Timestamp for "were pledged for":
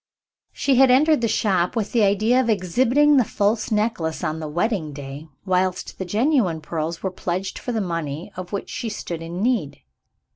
7.03-7.71